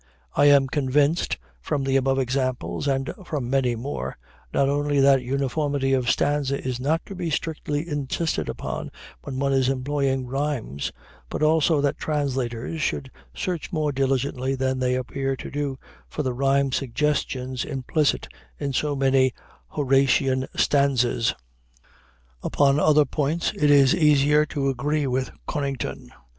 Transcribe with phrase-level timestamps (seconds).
[0.33, 4.17] I am convinced, from the above examples and from many more,
[4.51, 8.89] not only that uniformity of stanza is not to be strictly insisted upon
[9.25, 10.91] when one is employing rhymes,
[11.29, 15.77] but also that translators should search more diligently than they appear to do
[16.07, 18.27] for the rhyme suggestions implicit
[18.57, 19.33] in so many
[19.67, 21.35] Horatian stanzas.
[22.41, 26.09] Upon other points it is easier to agree with Conington.